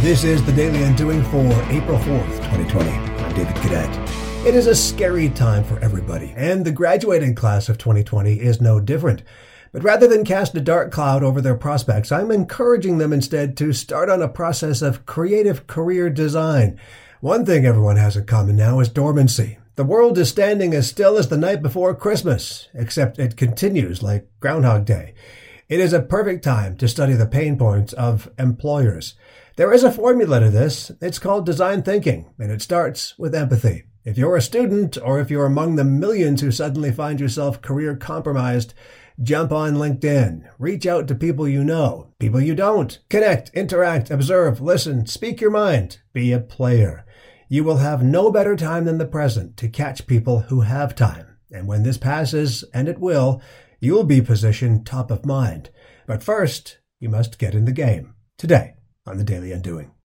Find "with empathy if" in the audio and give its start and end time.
33.16-34.18